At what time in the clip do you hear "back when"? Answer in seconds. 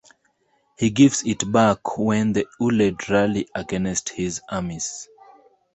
1.51-2.33